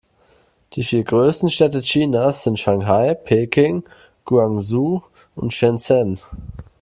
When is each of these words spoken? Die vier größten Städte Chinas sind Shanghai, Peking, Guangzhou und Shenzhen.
Die 0.73 0.83
vier 0.83 1.03
größten 1.03 1.51
Städte 1.51 1.81
Chinas 1.83 2.43
sind 2.43 2.59
Shanghai, 2.59 3.13
Peking, 3.13 3.83
Guangzhou 4.25 5.03
und 5.35 5.53
Shenzhen. 5.53 6.19